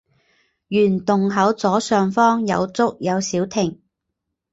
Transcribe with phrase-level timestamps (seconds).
[0.69, 3.79] 原洞口左上方有竹有小亭。